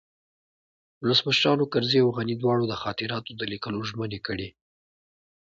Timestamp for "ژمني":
3.89-4.19